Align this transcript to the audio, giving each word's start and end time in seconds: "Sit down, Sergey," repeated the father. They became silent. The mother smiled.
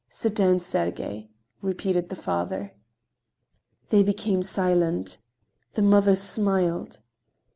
"Sit 0.09 0.33
down, 0.33 0.59
Sergey," 0.59 1.29
repeated 1.61 2.09
the 2.09 2.15
father. 2.15 2.73
They 3.89 4.01
became 4.01 4.41
silent. 4.41 5.19
The 5.75 5.83
mother 5.83 6.15
smiled. 6.15 7.01